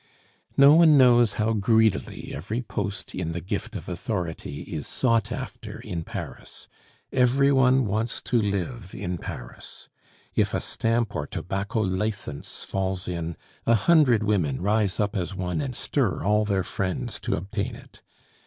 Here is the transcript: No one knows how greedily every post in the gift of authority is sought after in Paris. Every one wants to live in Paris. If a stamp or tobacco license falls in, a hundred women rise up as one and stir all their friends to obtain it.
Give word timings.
No 0.57 0.73
one 0.73 0.97
knows 0.97 1.33
how 1.33 1.53
greedily 1.53 2.33
every 2.33 2.63
post 2.63 3.13
in 3.13 3.33
the 3.33 3.39
gift 3.39 3.75
of 3.75 3.87
authority 3.87 4.61
is 4.63 4.87
sought 4.87 5.31
after 5.31 5.79
in 5.79 6.03
Paris. 6.03 6.67
Every 7.13 7.51
one 7.51 7.85
wants 7.85 8.19
to 8.23 8.39
live 8.39 8.95
in 8.97 9.19
Paris. 9.19 9.89
If 10.33 10.55
a 10.55 10.59
stamp 10.59 11.15
or 11.15 11.27
tobacco 11.27 11.81
license 11.81 12.63
falls 12.63 13.07
in, 13.07 13.37
a 13.67 13.75
hundred 13.75 14.23
women 14.23 14.59
rise 14.63 14.99
up 14.99 15.15
as 15.15 15.35
one 15.35 15.61
and 15.61 15.75
stir 15.75 16.23
all 16.23 16.45
their 16.45 16.63
friends 16.63 17.19
to 17.19 17.35
obtain 17.35 17.75
it. 17.75 18.01